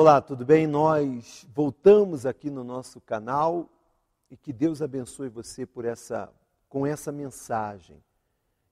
Olá, 0.00 0.20
tudo 0.20 0.46
bem? 0.46 0.64
Nós 0.64 1.44
voltamos 1.52 2.24
aqui 2.24 2.50
no 2.50 2.62
nosso 2.62 3.00
canal 3.00 3.68
e 4.30 4.36
que 4.36 4.52
Deus 4.52 4.80
abençoe 4.80 5.28
você 5.28 5.66
por 5.66 5.84
essa 5.84 6.32
com 6.68 6.86
essa 6.86 7.10
mensagem, 7.10 8.00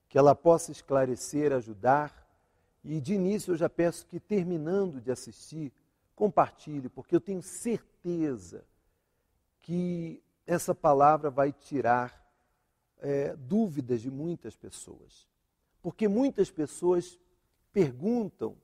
que 0.09 0.17
ela 0.17 0.37
possa 0.37 0.71
esclarecer, 0.71 1.53
ajudar. 1.53 2.25
E 2.85 3.01
de 3.01 3.15
início 3.15 3.51
eu 3.51 3.57
já 3.57 3.69
peço 3.69 4.07
que 4.07 4.21
terminando 4.21 5.01
de 5.01 5.11
assistir, 5.11 5.73
compartilhe, 6.15 6.89
porque 6.89 7.17
eu 7.17 7.21
tenho 7.21 7.43
certeza 7.43 8.65
que 9.63 10.23
essa 10.47 10.77
palavra 10.77 11.29
vai 11.29 11.53
tirar 11.53 12.25
é, 12.99 13.35
dúvidas 13.35 14.01
de 14.01 14.13
muitas 14.13 14.57
pessoas. 14.57 15.27
Porque 15.83 16.07
muitas 16.07 16.53
pessoas 16.53 17.19
perguntam, 17.73 18.57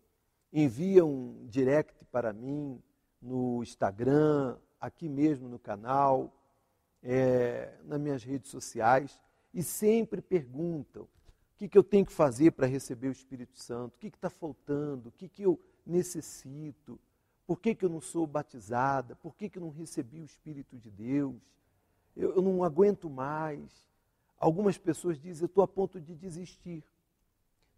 enviam 0.53 1.35
direct 1.49 2.02
para 2.13 2.33
mim 2.33 2.81
no 3.21 3.63
Instagram, 3.63 4.57
aqui 4.79 5.09
mesmo 5.09 5.49
no 5.49 5.59
canal, 5.59 6.33
é, 7.03 7.75
nas 7.85 8.01
minhas 8.01 8.23
redes 8.23 8.51
sociais, 8.51 9.19
e 9.53 9.63
sempre 9.63 10.21
perguntam 10.21 11.05
o 11.05 11.09
que, 11.57 11.69
que 11.69 11.79
eu 11.79 11.83
tenho 11.83 12.05
que 12.05 12.13
fazer 12.13 12.53
para 12.53 12.67
receber 12.67 13.09
o 13.09 13.13
Espírito 13.13 13.59
Santo, 13.59 13.95
o 13.97 13.99
que 13.99 14.09
está 14.09 14.29
faltando, 14.29 15.09
o 15.09 15.13
que, 15.13 15.29
que 15.29 15.43
eu 15.43 15.59
necessito, 15.87 17.01
por 17.47 17.59
que, 17.59 17.75
que 17.75 17.85
eu 17.85 17.89
não 17.89 18.01
sou 18.01 18.27
batizada, 18.27 19.17
por 19.17 19.35
que, 19.35 19.49
que 19.49 19.59
eu 19.59 19.63
não 19.63 19.71
recebi 19.71 20.21
o 20.21 20.25
Espírito 20.25 20.77
de 20.77 20.91
Deus, 20.91 21.35
eu, 22.17 22.35
eu 22.35 22.43
não 22.43 22.63
aguento 22.63 23.09
mais. 23.09 23.89
Algumas 24.39 24.77
pessoas 24.77 25.19
dizem, 25.19 25.45
eu 25.45 25.47
estou 25.47 25.63
a 25.63 25.69
ponto 25.69 26.01
de 26.01 26.15
desistir. 26.15 26.85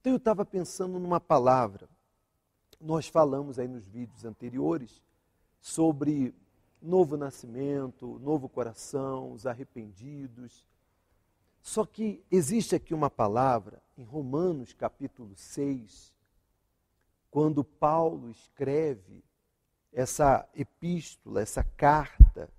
Então 0.01 0.13
eu 0.13 0.17
estava 0.17 0.45
pensando 0.45 0.99
numa 0.99 1.21
palavra. 1.21 1.89
Nós 2.81 3.09
falamos 3.09 3.59
aí 3.59 3.69
nos 3.69 3.87
vídeos 3.87 4.25
anteriores 4.25 5.03
sobre 5.61 6.35
novo 6.81 7.17
nascimento, 7.17 8.19
novo 8.19 8.49
coração, 8.49 9.33
os 9.33 9.47
arrependidos. 9.47 10.67
Só 11.63 11.87
que 11.87 12.23
existe 12.31 12.75
aqui 12.75 12.93
uma 12.93 13.09
palavra 13.09 13.83
em 13.97 14.05
Romanos 14.05 14.73
capítulo 14.75 15.35
6, 15.35 16.13
quando 17.31 17.65
Paulo 17.65 18.31
escreve 18.31 19.25
essa 19.93 20.47
epístola, 20.55 21.41
essa 21.41 21.65
carta, 21.65 22.51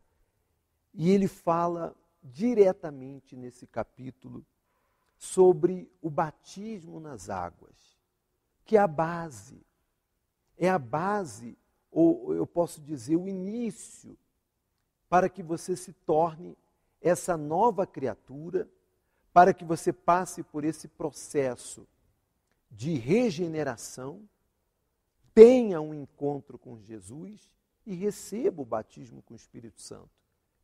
e 0.93 1.11
ele 1.11 1.27
fala 1.27 1.95
diretamente 2.23 3.35
nesse 3.35 3.67
capítulo 3.67 4.43
sobre 5.17 5.91
o 6.01 6.09
batismo 6.09 6.99
nas 6.99 7.29
águas, 7.29 7.75
que 8.65 8.75
é 8.77 8.79
a 8.79 8.87
base, 8.87 9.61
é 10.57 10.69
a 10.69 10.79
base 10.79 11.57
ou 11.91 12.33
eu 12.35 12.45
posso 12.45 12.81
dizer, 12.81 13.15
o 13.15 13.27
início 13.27 14.17
para 15.07 15.29
que 15.29 15.41
você 15.41 15.77
se 15.77 15.93
torne 15.93 16.57
essa 17.01 17.37
nova 17.37 17.87
criatura, 17.87 18.67
para 19.31 19.53
que 19.53 19.63
você 19.63 19.93
passe 19.93 20.43
por 20.43 20.65
esse 20.65 20.89
processo 20.89 21.87
de 22.69 22.95
regeneração, 22.95 24.27
tenha 25.33 25.79
um 25.79 25.93
encontro 25.93 26.57
com 26.57 26.77
Jesus 26.79 27.49
e 27.85 27.95
receba 27.95 28.61
o 28.61 28.65
batismo 28.65 29.21
com 29.21 29.33
o 29.33 29.37
Espírito 29.37 29.81
Santo, 29.81 30.09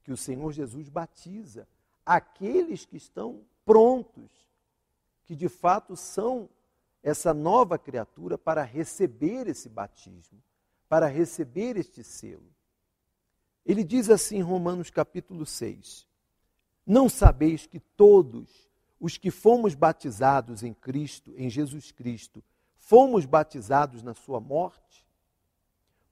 que 0.03 0.12
o 0.12 0.17
Senhor 0.17 0.52
Jesus 0.52 0.89
batiza 0.89 1.66
aqueles 2.06 2.86
que 2.86 2.97
estão 2.97 3.42
prontos, 3.64 4.31
que 5.23 5.36
de 5.36 5.47
fato 5.47 5.95
são 5.95 6.50
essa 7.04 7.34
nova 7.34 7.78
criatura 7.78 8.38
para 8.38 8.64
receber 8.64 9.48
esse 9.48 9.68
batismo 9.70 10.42
para 10.92 11.08
receber 11.08 11.78
este 11.78 12.04
selo. 12.04 12.54
Ele 13.66 13.82
diz 13.82 14.10
assim 14.10 14.40
em 14.40 14.42
Romanos 14.42 14.90
capítulo 14.90 15.46
6: 15.46 16.06
Não 16.86 17.08
sabeis 17.08 17.66
que 17.66 17.80
todos 17.80 18.70
os 19.00 19.18
que 19.18 19.31
fomos 19.31 19.74
batizados 19.74 20.64
em 20.64 20.74
Cristo, 20.74 21.34
em 21.38 21.50
Jesus 21.50 21.94
Cristo, 21.94 22.44
fomos 22.75 23.25
batizados 23.25 24.04
na 24.04 24.14
sua 24.14 24.42
morte? 24.42 25.08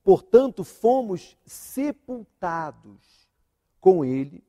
Portanto, 0.02 0.64
fomos 0.64 1.36
sepultados 1.44 3.28
com 3.78 4.02
ele 4.02 4.42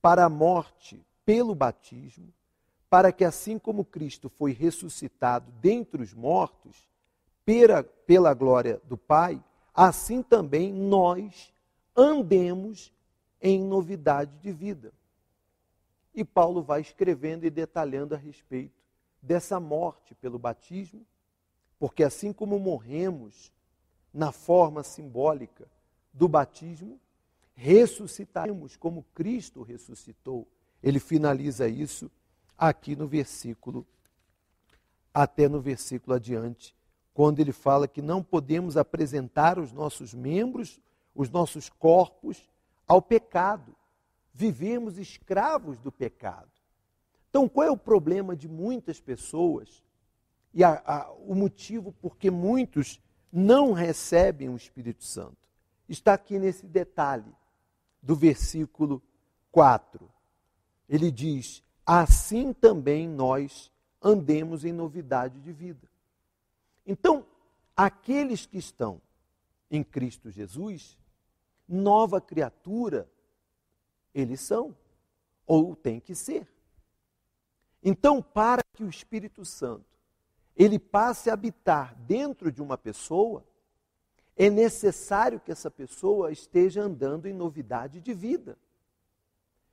para 0.00 0.24
a 0.24 0.30
morte 0.30 1.04
pelo 1.26 1.54
batismo, 1.54 2.32
para 2.90 3.12
que 3.12 3.24
assim 3.24 3.58
como 3.58 3.84
Cristo 3.84 4.28
foi 4.28 4.52
ressuscitado 4.52 5.50
dentre 5.60 6.02
os 6.02 6.14
mortos, 6.14 6.88
pela, 7.44 7.82
pela 7.82 8.34
glória 8.34 8.80
do 8.84 8.96
Pai, 8.96 9.42
assim 9.74 10.22
também 10.22 10.72
nós 10.72 11.52
andemos 11.96 12.92
em 13.40 13.62
novidade 13.62 14.32
de 14.38 14.52
vida. 14.52 14.92
E 16.14 16.24
Paulo 16.24 16.62
vai 16.62 16.80
escrevendo 16.80 17.44
e 17.44 17.50
detalhando 17.50 18.14
a 18.14 18.18
respeito 18.18 18.74
dessa 19.22 19.60
morte 19.60 20.14
pelo 20.14 20.38
batismo, 20.38 21.06
porque 21.78 22.02
assim 22.02 22.32
como 22.32 22.58
morremos 22.58 23.52
na 24.12 24.32
forma 24.32 24.82
simbólica 24.82 25.68
do 26.12 26.26
batismo, 26.26 26.98
ressuscitaremos 27.54 28.76
como 28.76 29.04
Cristo 29.14 29.62
ressuscitou. 29.62 30.46
Ele 30.82 30.98
finaliza 30.98 31.68
isso 31.68 32.10
aqui 32.58 32.96
no 32.96 33.06
versículo, 33.06 33.86
até 35.14 35.48
no 35.48 35.60
versículo 35.60 36.16
adiante, 36.16 36.74
quando 37.14 37.40
ele 37.40 37.52
fala 37.52 37.88
que 37.88 38.02
não 38.02 38.22
podemos 38.22 38.76
apresentar 38.76 39.58
os 39.58 39.72
nossos 39.72 40.12
membros, 40.12 40.80
os 41.14 41.30
nossos 41.30 41.68
corpos, 41.68 42.48
ao 42.86 43.02
pecado. 43.02 43.74
Vivemos 44.32 44.98
escravos 44.98 45.78
do 45.78 45.90
pecado. 45.90 46.50
Então, 47.28 47.48
qual 47.48 47.66
é 47.66 47.70
o 47.70 47.76
problema 47.76 48.34
de 48.34 48.48
muitas 48.48 49.00
pessoas 49.00 49.82
e 50.54 50.64
a, 50.64 50.82
a, 50.84 51.12
o 51.12 51.34
motivo 51.34 51.92
por 51.92 52.16
que 52.16 52.30
muitos 52.30 53.00
não 53.32 53.72
recebem 53.72 54.48
o 54.48 54.56
Espírito 54.56 55.04
Santo? 55.04 55.36
Está 55.88 56.14
aqui 56.14 56.38
nesse 56.38 56.66
detalhe 56.66 57.34
do 58.02 58.14
versículo 58.14 59.02
4. 59.50 60.08
Ele 60.88 61.10
diz: 61.10 61.62
Assim 61.90 62.52
também 62.52 63.08
nós 63.08 63.72
andemos 64.02 64.62
em 64.62 64.74
novidade 64.74 65.40
de 65.40 65.50
vida. 65.54 65.88
Então, 66.86 67.24
aqueles 67.74 68.44
que 68.44 68.58
estão 68.58 69.00
em 69.70 69.82
Cristo 69.82 70.30
Jesus, 70.30 70.98
nova 71.66 72.20
criatura, 72.20 73.10
eles 74.14 74.38
são, 74.42 74.76
ou 75.46 75.74
tem 75.74 75.98
que 75.98 76.14
ser. 76.14 76.46
Então, 77.82 78.20
para 78.20 78.62
que 78.74 78.84
o 78.84 78.90
Espírito 78.90 79.42
Santo 79.46 79.96
ele 80.54 80.78
passe 80.78 81.30
a 81.30 81.32
habitar 81.32 81.94
dentro 82.00 82.52
de 82.52 82.60
uma 82.60 82.76
pessoa, 82.76 83.42
é 84.36 84.50
necessário 84.50 85.40
que 85.40 85.50
essa 85.50 85.70
pessoa 85.70 86.30
esteja 86.32 86.82
andando 86.82 87.24
em 87.24 87.32
novidade 87.32 87.98
de 87.98 88.12
vida. 88.12 88.58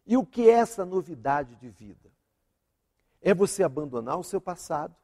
E 0.06 0.16
o 0.16 0.26
que 0.26 0.50
é 0.50 0.54
essa 0.54 0.86
novidade 0.86 1.56
de 1.56 1.70
vida? 1.70 2.12
É 3.22 3.34
você 3.34 3.64
abandonar 3.64 4.20
o 4.20 4.24
seu 4.24 4.40
passado, 4.40 4.96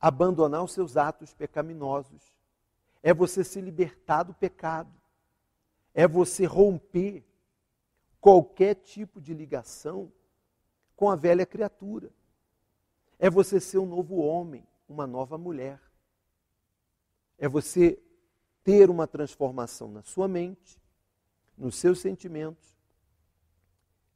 abandonar 0.00 0.62
os 0.62 0.72
seus 0.72 0.96
atos 0.96 1.34
pecaminosos, 1.34 2.32
é 3.02 3.12
você 3.12 3.42
se 3.42 3.60
libertar 3.60 4.22
do 4.22 4.32
pecado, 4.32 4.92
é 5.92 6.06
você 6.06 6.44
romper 6.44 7.24
qualquer 8.20 8.76
tipo 8.76 9.20
de 9.20 9.34
ligação 9.34 10.12
com 10.94 11.10
a 11.10 11.16
velha 11.16 11.44
criatura, 11.44 12.10
é 13.18 13.28
você 13.28 13.58
ser 13.58 13.78
um 13.78 13.86
novo 13.86 14.16
homem, 14.18 14.64
uma 14.88 15.06
nova 15.06 15.36
mulher, 15.36 15.80
é 17.38 17.48
você 17.48 18.00
ter 18.62 18.88
uma 18.88 19.08
transformação 19.08 19.88
na 19.88 20.02
sua 20.02 20.28
mente, 20.28 20.80
nos 21.58 21.74
seus 21.74 22.00
sentimentos 22.00 22.71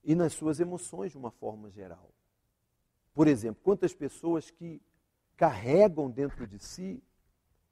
e 0.06 0.14
nas 0.14 0.32
suas 0.32 0.60
emoções 0.60 1.10
de 1.10 1.18
uma 1.18 1.32
forma 1.32 1.68
geral. 1.68 2.08
Por 3.12 3.26
exemplo, 3.26 3.60
quantas 3.64 3.92
pessoas 3.92 4.52
que 4.52 4.80
carregam 5.36 6.08
dentro 6.08 6.46
de 6.46 6.60
si 6.60 7.02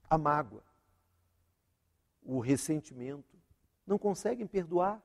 a 0.09 0.17
mágoa, 0.17 0.61
o 2.21 2.39
ressentimento, 2.39 3.37
não 3.87 3.97
conseguem 3.97 4.45
perdoar, 4.45 5.01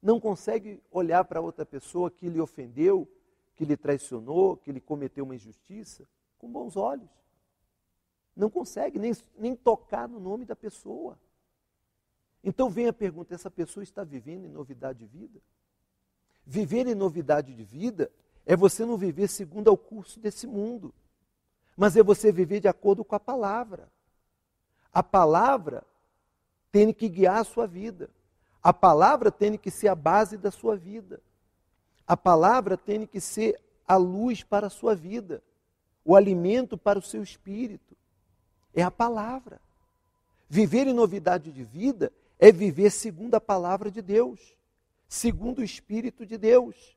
não 0.00 0.18
conseguem 0.18 0.80
olhar 0.90 1.24
para 1.24 1.40
outra 1.40 1.66
pessoa 1.66 2.10
que 2.10 2.30
lhe 2.30 2.40
ofendeu, 2.40 3.06
que 3.54 3.64
lhe 3.66 3.76
traicionou, 3.76 4.56
que 4.56 4.72
lhe 4.72 4.80
cometeu 4.80 5.24
uma 5.24 5.34
injustiça, 5.34 6.08
com 6.38 6.50
bons 6.50 6.76
olhos. 6.76 7.10
Não 8.34 8.48
consegue 8.48 8.98
nem, 8.98 9.12
nem 9.36 9.54
tocar 9.54 10.08
no 10.08 10.18
nome 10.18 10.46
da 10.46 10.56
pessoa. 10.56 11.18
Então 12.42 12.70
vem 12.70 12.88
a 12.88 12.92
pergunta: 12.92 13.34
essa 13.34 13.50
pessoa 13.50 13.84
está 13.84 14.02
vivendo 14.02 14.46
em 14.46 14.50
novidade 14.50 15.00
de 15.00 15.06
vida? 15.06 15.40
Viver 16.46 16.86
em 16.86 16.94
novidade 16.94 17.54
de 17.54 17.64
vida 17.64 18.10
é 18.44 18.56
você 18.56 18.84
não 18.84 18.96
viver 18.96 19.28
segundo 19.28 19.68
ao 19.68 19.76
curso 19.76 20.20
desse 20.20 20.46
mundo 20.46 20.92
mas 21.76 21.96
é 21.96 22.02
você 22.02 22.30
viver 22.30 22.60
de 22.60 22.68
acordo 22.68 23.04
com 23.04 23.14
a 23.14 23.20
palavra. 23.20 23.88
A 24.92 25.02
palavra 25.02 25.84
tem 26.70 26.92
que 26.92 27.08
guiar 27.08 27.38
a 27.38 27.44
sua 27.44 27.66
vida. 27.66 28.08
A 28.62 28.72
palavra 28.72 29.30
tem 29.30 29.58
que 29.58 29.70
ser 29.70 29.88
a 29.88 29.94
base 29.94 30.36
da 30.36 30.50
sua 30.50 30.76
vida. 30.76 31.20
A 32.06 32.16
palavra 32.16 32.76
tem 32.76 33.06
que 33.06 33.20
ser 33.20 33.60
a 33.86 33.96
luz 33.96 34.42
para 34.42 34.68
a 34.68 34.70
sua 34.70 34.94
vida, 34.94 35.42
o 36.04 36.16
alimento 36.16 36.78
para 36.78 36.98
o 36.98 37.02
seu 37.02 37.22
espírito. 37.22 37.96
É 38.72 38.82
a 38.82 38.90
palavra. 38.90 39.60
Viver 40.48 40.86
em 40.86 40.92
novidade 40.92 41.50
de 41.50 41.64
vida 41.64 42.12
é 42.38 42.52
viver 42.52 42.90
segundo 42.90 43.34
a 43.34 43.40
palavra 43.40 43.90
de 43.90 44.00
Deus, 44.00 44.54
segundo 45.08 45.58
o 45.58 45.64
Espírito 45.64 46.24
de 46.26 46.36
Deus. 46.36 46.96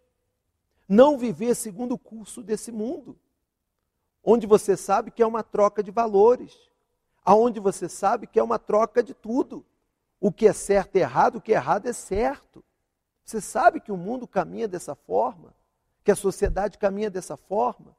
Não 0.88 1.18
viver 1.18 1.56
segundo 1.56 1.94
o 1.94 2.00
curso 2.00 2.42
desse 2.42 2.72
mundo, 2.72 3.18
onde 4.24 4.48
você 4.48 4.76
sabe 4.78 5.12
que 5.12 5.22
é 5.22 5.28
uma 5.28 5.44
troca 5.44 5.84
de 5.84 5.92
valores, 5.92 6.58
aonde 7.24 7.60
você 7.60 7.90
sabe 7.90 8.28
que 8.28 8.40
é 8.40 8.44
uma 8.44 8.58
troca 8.58 9.04
de 9.04 9.14
tudo. 9.14 9.66
O 10.20 10.32
que 10.32 10.48
é 10.48 10.54
certo 10.54 10.96
é 10.96 11.00
errado, 11.00 11.38
o 11.38 11.42
que 11.42 11.52
é 11.52 11.56
errado 11.56 11.88
é 11.88 11.94
certo. 11.94 12.64
Você 13.24 13.42
sabe 13.42 13.82
que 13.82 13.92
o 13.92 13.98
mundo 13.98 14.26
caminha 14.26 14.68
dessa 14.68 14.96
forma, 14.96 15.54
que 16.04 16.12
a 16.12 16.16
sociedade 16.16 16.78
caminha 16.78 17.10
dessa 17.10 17.36
forma, 17.36 17.96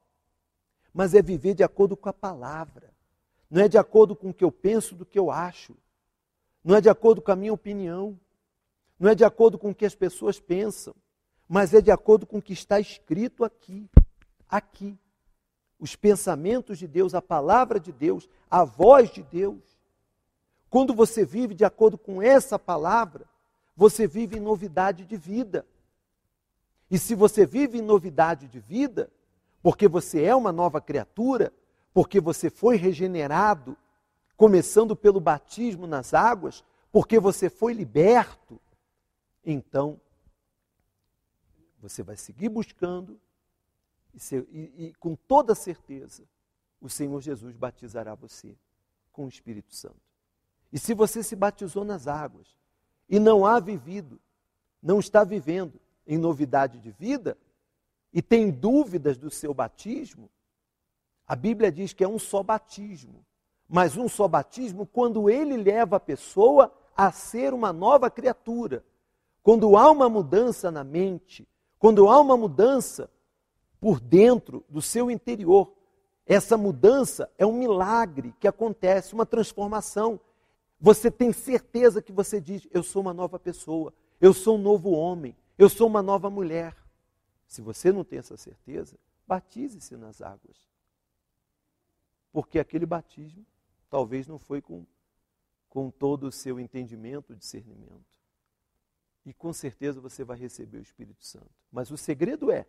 mas 0.92 1.14
é 1.14 1.20
viver 1.20 1.54
de 1.54 1.62
acordo 1.62 1.96
com 1.96 2.08
a 2.08 2.12
palavra, 2.14 2.90
não 3.50 3.62
é 3.62 3.68
de 3.68 3.76
acordo 3.76 4.16
com 4.16 4.30
o 4.30 4.34
que 4.34 4.42
eu 4.42 4.50
penso, 4.50 4.94
do 4.94 5.04
que 5.04 5.18
eu 5.18 5.30
acho, 5.30 5.76
não 6.64 6.74
é 6.74 6.80
de 6.80 6.88
acordo 6.88 7.20
com 7.20 7.30
a 7.30 7.36
minha 7.36 7.52
opinião, 7.52 8.18
não 8.98 9.10
é 9.10 9.14
de 9.14 9.24
acordo 9.24 9.58
com 9.58 9.70
o 9.70 9.74
que 9.74 9.86
as 9.86 9.94
pessoas 9.94 10.40
pensam, 10.40 10.94
mas 11.48 11.72
é 11.72 11.80
de 11.80 11.90
acordo 11.90 12.26
com 12.26 12.38
o 12.38 12.42
que 12.42 12.52
está 12.52 12.80
escrito 12.80 13.44
aqui, 13.44 13.88
aqui. 14.48 14.98
Os 15.78 15.94
pensamentos 15.94 16.78
de 16.78 16.88
Deus, 16.88 17.14
a 17.14 17.22
palavra 17.22 17.78
de 17.78 17.92
Deus, 17.92 18.28
a 18.50 18.64
voz 18.64 19.10
de 19.10 19.22
Deus. 19.22 19.62
Quando 20.68 20.92
você 20.92 21.24
vive 21.24 21.54
de 21.54 21.64
acordo 21.64 21.96
com 21.96 22.20
essa 22.20 22.58
palavra, 22.58 23.24
você 23.76 24.06
vive 24.06 24.36
em 24.36 24.40
novidade 24.40 25.04
de 25.04 25.16
vida. 25.16 25.64
E 26.90 26.98
se 26.98 27.14
você 27.14 27.46
vive 27.46 27.78
em 27.78 27.82
novidade 27.82 28.48
de 28.48 28.58
vida, 28.58 29.08
porque 29.62 29.86
você 29.86 30.24
é 30.24 30.34
uma 30.34 30.50
nova 30.50 30.80
criatura, 30.80 31.52
porque 31.94 32.20
você 32.20 32.50
foi 32.50 32.76
regenerado, 32.76 33.76
começando 34.36 34.96
pelo 34.96 35.20
batismo 35.20 35.86
nas 35.86 36.12
águas, 36.12 36.64
porque 36.90 37.20
você 37.20 37.48
foi 37.48 37.72
liberto, 37.72 38.60
então 39.44 40.00
você 41.80 42.02
vai 42.02 42.16
seguir 42.16 42.48
buscando 42.48 43.20
e, 44.14 44.36
e, 44.36 44.86
e 44.86 44.94
com 44.94 45.14
toda 45.14 45.54
certeza 45.54 46.24
o 46.80 46.88
Senhor 46.88 47.20
Jesus 47.20 47.56
batizará 47.56 48.14
você 48.14 48.56
com 49.12 49.26
o 49.26 49.28
Espírito 49.28 49.74
Santo. 49.74 50.00
E 50.72 50.78
se 50.78 50.94
você 50.94 51.22
se 51.22 51.34
batizou 51.34 51.84
nas 51.84 52.06
águas 52.06 52.46
e 53.08 53.18
não 53.18 53.46
há 53.46 53.58
vivido, 53.58 54.20
não 54.82 55.00
está 55.00 55.24
vivendo 55.24 55.80
em 56.06 56.18
novidade 56.18 56.78
de 56.78 56.90
vida 56.90 57.36
e 58.12 58.22
tem 58.22 58.50
dúvidas 58.50 59.16
do 59.16 59.30
seu 59.30 59.52
batismo, 59.52 60.30
a 61.26 61.36
Bíblia 61.36 61.70
diz 61.70 61.92
que 61.92 62.04
é 62.04 62.08
um 62.08 62.18
só 62.18 62.42
batismo, 62.42 63.24
mas 63.68 63.96
um 63.96 64.08
só 64.08 64.26
batismo 64.26 64.86
quando 64.86 65.28
ele 65.28 65.56
leva 65.56 65.96
a 65.96 66.00
pessoa 66.00 66.72
a 66.96 67.12
ser 67.12 67.52
uma 67.52 67.72
nova 67.72 68.10
criatura. 68.10 68.84
Quando 69.48 69.78
há 69.78 69.90
uma 69.90 70.10
mudança 70.10 70.70
na 70.70 70.84
mente, 70.84 71.48
quando 71.78 72.06
há 72.06 72.20
uma 72.20 72.36
mudança 72.36 73.10
por 73.80 73.98
dentro 73.98 74.62
do 74.68 74.82
seu 74.82 75.10
interior, 75.10 75.72
essa 76.26 76.54
mudança 76.58 77.32
é 77.38 77.46
um 77.46 77.54
milagre 77.54 78.34
que 78.38 78.46
acontece, 78.46 79.14
uma 79.14 79.24
transformação. 79.24 80.20
Você 80.78 81.10
tem 81.10 81.32
certeza 81.32 82.02
que 82.02 82.12
você 82.12 82.42
diz: 82.42 82.68
Eu 82.70 82.82
sou 82.82 83.00
uma 83.00 83.14
nova 83.14 83.38
pessoa, 83.38 83.94
eu 84.20 84.34
sou 84.34 84.58
um 84.58 84.60
novo 84.60 84.90
homem, 84.90 85.34
eu 85.56 85.70
sou 85.70 85.86
uma 85.86 86.02
nova 86.02 86.28
mulher. 86.28 86.76
Se 87.46 87.62
você 87.62 87.90
não 87.90 88.04
tem 88.04 88.18
essa 88.18 88.36
certeza, 88.36 88.98
batize-se 89.26 89.96
nas 89.96 90.20
águas. 90.20 90.58
Porque 92.30 92.58
aquele 92.58 92.84
batismo 92.84 93.46
talvez 93.88 94.28
não 94.28 94.38
foi 94.38 94.60
com, 94.60 94.84
com 95.70 95.90
todo 95.90 96.24
o 96.24 96.32
seu 96.32 96.60
entendimento, 96.60 97.34
discernimento. 97.34 98.17
E 99.24 99.32
com 99.32 99.52
certeza 99.52 100.00
você 100.00 100.24
vai 100.24 100.38
receber 100.38 100.78
o 100.78 100.82
Espírito 100.82 101.24
Santo. 101.24 101.50
Mas 101.70 101.90
o 101.90 101.96
segredo 101.96 102.50
é 102.50 102.66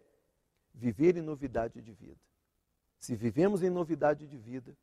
viver 0.74 1.18
em 1.18 1.22
novidade 1.22 1.82
de 1.82 1.92
vida. 1.92 2.20
Se 3.00 3.16
vivemos 3.16 3.64
em 3.64 3.70
novidade 3.70 4.28
de 4.28 4.38
vida, 4.38 4.78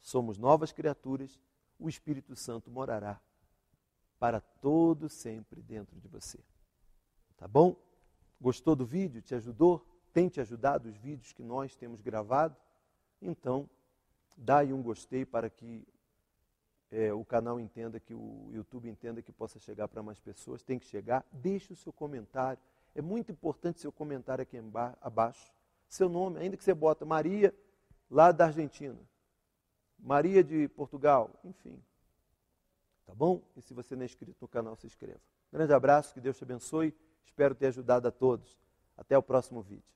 somos 0.00 0.36
novas 0.36 0.72
criaturas, 0.72 1.40
o 1.78 1.88
Espírito 1.88 2.36
Santo 2.36 2.70
morará 2.70 3.20
para 4.18 4.40
todo 4.40 5.08
sempre 5.08 5.62
dentro 5.62 5.98
de 5.98 6.06
você. 6.06 6.38
Tá 7.36 7.48
bom? 7.48 7.76
Gostou 8.40 8.76
do 8.76 8.84
vídeo? 8.84 9.22
Te 9.22 9.34
ajudou? 9.34 9.86
Tem 10.12 10.28
te 10.28 10.40
ajudado 10.40 10.88
os 10.88 10.96
vídeos 10.96 11.32
que 11.32 11.42
nós 11.42 11.74
temos 11.74 12.00
gravado? 12.00 12.56
Então, 13.20 13.68
dá 14.36 14.58
aí 14.58 14.72
um 14.72 14.82
gostei 14.82 15.24
para 15.24 15.48
que 15.48 15.86
é, 16.92 17.10
o 17.10 17.24
canal 17.24 17.58
entenda, 17.58 17.98
que 17.98 18.12
o 18.12 18.50
YouTube 18.52 18.86
entenda 18.86 19.22
que 19.22 19.32
possa 19.32 19.58
chegar 19.58 19.88
para 19.88 20.02
mais 20.02 20.20
pessoas. 20.20 20.62
Tem 20.62 20.78
que 20.78 20.84
chegar. 20.84 21.24
Deixe 21.32 21.72
o 21.72 21.76
seu 21.76 21.90
comentário. 21.90 22.58
É 22.94 23.00
muito 23.00 23.32
importante 23.32 23.80
seu 23.80 23.90
comentário 23.90 24.42
aqui 24.42 24.58
abaixo. 25.00 25.50
Seu 25.88 26.08
nome, 26.08 26.38
ainda 26.38 26.54
que 26.54 26.62
você 26.62 26.74
bota 26.74 27.06
Maria, 27.06 27.54
lá 28.10 28.30
da 28.30 28.46
Argentina. 28.46 28.98
Maria 29.98 30.44
de 30.44 30.68
Portugal, 30.68 31.30
enfim. 31.42 31.82
Tá 33.06 33.14
bom? 33.14 33.40
E 33.56 33.62
se 33.62 33.72
você 33.72 33.96
não 33.96 34.02
é 34.02 34.04
inscrito 34.04 34.36
no 34.40 34.48
canal, 34.48 34.76
se 34.76 34.86
inscreva. 34.86 35.20
Grande 35.50 35.72
abraço, 35.72 36.12
que 36.12 36.20
Deus 36.20 36.36
te 36.36 36.44
abençoe. 36.44 36.94
Espero 37.24 37.54
ter 37.54 37.68
ajudado 37.68 38.06
a 38.06 38.10
todos. 38.10 38.58
Até 38.96 39.16
o 39.16 39.22
próximo 39.22 39.62
vídeo. 39.62 39.92